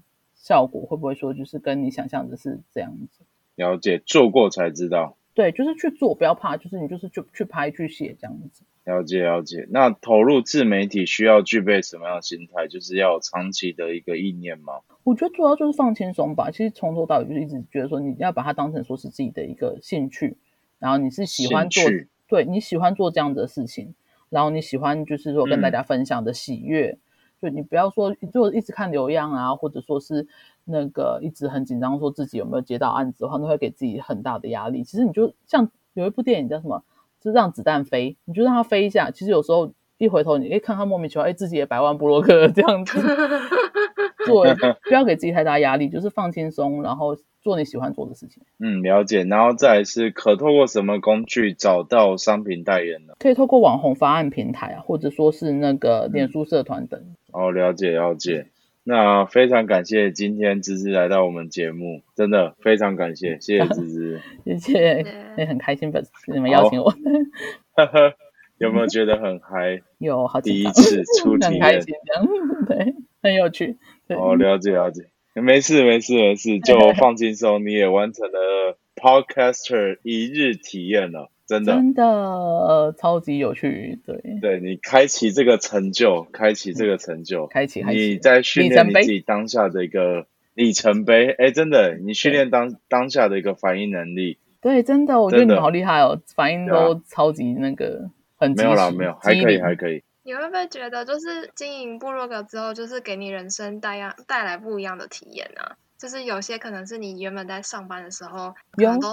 [0.48, 3.22] 效果会不会说就是跟你想象的是这样子？
[3.54, 5.18] 了解，做过才知道。
[5.34, 8.64] 对，就是去做，不要怕，就是你就是去去拍去写这样子。
[8.84, 9.68] 了解了解。
[9.70, 12.66] 那投入自媒体需要具备什么样的心态？
[12.66, 14.80] 就是要有长期的一个意念吗？
[15.04, 16.50] 我觉得主要就是放轻松吧。
[16.50, 20.38] 其实从头到尾就是一直觉得说，你要把它当成说是自己的一个兴趣，
[20.78, 21.84] 然后你是喜欢做，
[22.26, 23.94] 对你喜欢做这样子的事情，
[24.30, 26.98] 然后你喜欢就是说跟大嗯家分享的喜悦，
[27.40, 30.26] 就你不要说就一直看流量啊，或者说是
[30.64, 34.82] 那个一直很紧张，说自己有没有接到案子的话，那会给自己很大的压力。
[34.82, 36.82] 其实你就像有一部电影叫什么，
[37.20, 39.10] 就是让子弹飞，你就让它飞一下。
[39.10, 42.98] 其实有时候一回头，你哎看他莫名其妙，哎自己也百万布洛克了这样子。
[44.26, 48.42] 对， 不要给自己太大压力，就是放轻松，然后做你喜欢做的事情。
[48.58, 49.24] 嗯，了解。
[49.24, 53.14] 然后再来是可透过什么工具找到商品代言呢？
[53.18, 57.00] 可以透过网红发案平台啊，或者说是那个脸书社团等。
[57.38, 58.46] 哦，了解了解。
[58.82, 64.20] 那非常感谢今天芝芝来到我们节目，真的非常感谢，谢谢芝芝。
[64.44, 66.90] 谢谢，也很开心本你们邀请我，
[67.76, 68.14] 呵呵，
[68.58, 69.80] 有没有觉得很嗨？
[69.98, 72.26] 有好第一次初体验很开心，这样
[72.66, 73.76] 对，很有趣。
[74.08, 81.72] 哦，了解了解，没事没事没事，就放轻松，你也完成了 Podcaster 一日体验了，真的。
[81.72, 91.30] 真的、呃超级有趣，对，对你开启这个成就，开启这个成就，开启你在训练你自己当下的一个里程碑。
[91.30, 94.38] 哎，真的，你训练当当下的一个反应能力。
[94.60, 100.02] 对，真的，我觉得你们好厉害哦，反应都超级那个，很没有啦，没有，还可以，还可以。
[100.24, 105.62] 你会不会觉得，就是经营部落格之后，就是给你人生带样带来不一样的体验呢、
[105.96, 109.08] 就是有些可能是你原本在上班的时候，可有能都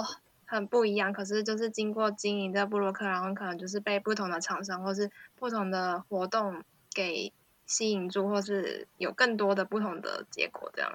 [0.46, 6.62] 很不一样，可是就是经过经营这个部落客，然后可能就是被不同的厂商或是不同的活动
[6.94, 7.32] 给
[7.66, 10.90] 吸引住，或是有更多的不同的结果，这样。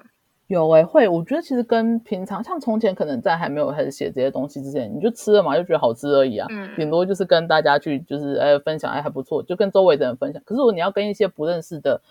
[0.47, 10.41] 有诶、会，我觉得其实跟平常像从前可能在还没有开始写这些东西之前，你就吃了嘛，就觉得好吃而已啊，嗯顶多就是跟大家去就是哎分享，哎还不错，就跟周围的人分享。
[10.45, 12.02] 可是如果你要跟一些不认识的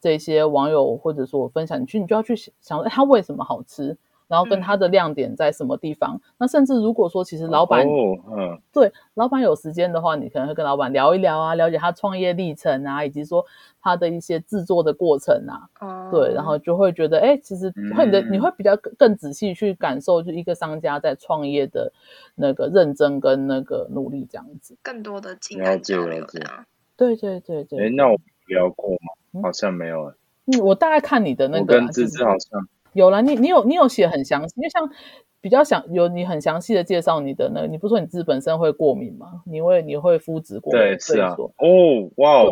[0.00, 3.96] 这些网友或者说我分享，你去你就要去想，哎他为什么好吃，
[4.28, 6.20] 然后跟嗯他的亮点在什么地方。
[6.38, 13.44] 那甚至如果说其实老板、哦，嗯，对，老板有时间的话，你可能会跟老板聊一聊啊，了解他创业历程啊，以及说
[13.80, 15.66] 他的一些制作的过程啊。
[15.80, 21.92] 哦，对，然后就会觉得，哎，其实会你的、嗯你会比较更更仔细去感受，就一个商家在创业的
[22.34, 24.76] 那个认真跟那个努力这样子。
[24.82, 26.66] 更多的情了解感交流了解这样。
[26.96, 27.86] 对对对对。
[27.86, 28.96] 哎，那我们聊过吗？
[29.32, 30.14] 嗯好像没有哎，
[30.46, 34.90] 嗯，我大概看你的那我个我跟芝就是芝好像有了，你你有你有写很详细，因为像
[35.40, 39.42] 比较详有你很详细的介绍你的那个，你不是说你自己本身会过敏吗？
[39.46, 42.50] 你会你会肤质过敏，对是啊，所以说哦，哇哦，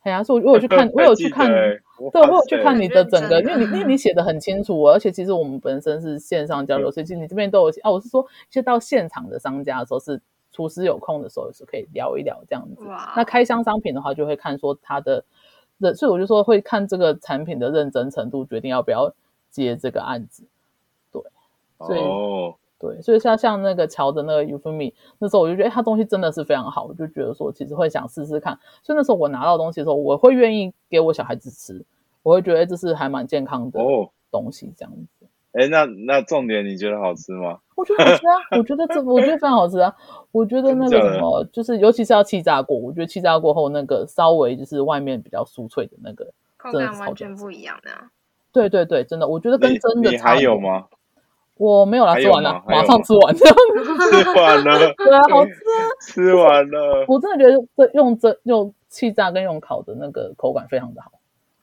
[0.00, 7.90] 哎呀，所以我 我有去看，我有去看对，我有去看你的整个，因为你因为你写的很清楚，而且其实我们本身是线上交流，所以其实你这边都有啊。
[7.90, 10.20] 我是说，其实到现场的商家的时候，是
[10.52, 12.84] 厨师有空的时候，也是可以聊一聊这样子。
[12.84, 15.24] 哇，那开箱商品的话，就会看说它的
[15.78, 19.14] 认，所以我就说会看这个产品的认真程度，决定要不要
[19.56, 20.44] 接这个案子。
[21.12, 21.22] 对
[21.78, 28.58] 所以哦，对，所以像像那个乔的那个 Ufumi，那时候我就觉得，哎，他东西真的是非常好，我就觉得说，其实会想试试看。
[28.82, 31.84] 所以那时候我拿到东西的时候，我会愿意给我小孩子吃，
[32.22, 35.26] 我会觉得哎这是还蛮健康的哦，东西，这样子。
[35.52, 37.58] 哎，那那重点你觉得好吃吗？
[37.76, 39.94] 我觉得好吃啊，我觉得这我觉得非常好吃啊。
[40.30, 48.10] 我觉得那个什么，就是尤其是要气炸过，我觉得气炸过后那个稍微就是外面比较酥脆的那个，口感完全不一样的啊。
[48.56, 50.58] 对对对，真的，我觉得跟真的你还有？
[50.58, 50.86] 吗？
[51.58, 53.54] 我没有啦，吃完了马上吃完这样。
[54.10, 55.80] 吃完了， 对啊，好吃啊。
[56.00, 61.10] 吃完了，我真的觉得这用这用气炸跟用烤的那个口感非常的好，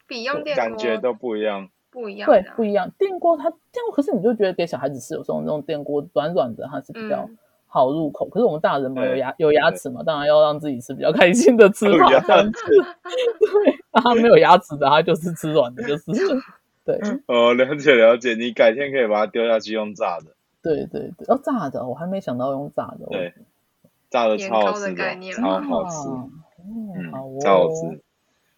[0.08, 1.68] 比用电锅感觉都不一样。
[1.92, 2.90] 不一样对不一样。
[2.98, 7.38] 电锅它电锅，可是你就觉得给小孩子吃，有时候那种电锅软软的，它是比较嗯
[7.68, 8.28] 好入口。
[8.30, 12.64] 可是我们大人嘛，有牙有牙齿嘛，当然要让自己吃比较开心的吃法这样子。
[12.66, 16.04] 对，那他没有牙齿的，他就是吃软的，就是
[16.86, 21.26] 对哦，了解了解，你改天可以把它丢下去用炸的，对对对。
[21.28, 23.06] 哦，炸的，我还没想到用炸的。
[23.10, 23.34] 对
[24.10, 24.94] 炸的年超好吃
[25.34, 26.30] 超好吃，哦，
[26.60, 28.02] 嗯，好哦，超好吃。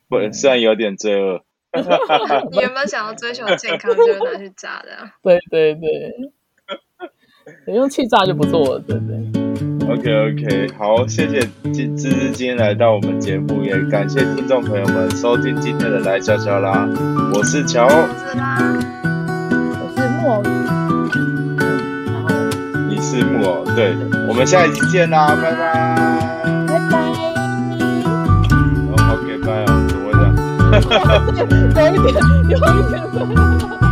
[0.09, 1.43] 不，虽然有点罪恶，
[2.51, 5.15] 你原本想要追求健康，就是拿去炸的啊。
[5.23, 6.13] 对对对，
[7.65, 9.74] 对 用气炸就不错了，对对。
[9.88, 11.39] OK OK，好，谢谢
[11.71, 16.88] 今芝芝今天来到我们节目，也感谢听众朋友们收听今天的来悄悄啦，
[17.33, 18.57] 我是乔，不是啦，
[19.79, 21.55] 我是木偶，嗯，
[22.07, 22.29] 然后
[22.89, 23.95] 你是木偶，对，
[24.27, 25.57] 我们下一期见啦，拜拜。
[26.67, 26.97] 拜拜。
[28.91, 31.93] 哦，好给拜哦，怎么会这样？
[31.95, 32.15] 有一点，
[32.49, 32.59] 有一
[32.89, 33.84] 点。